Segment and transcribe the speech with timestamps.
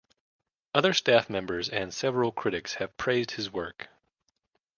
[0.73, 3.89] Other staff members and several critics have praised his work.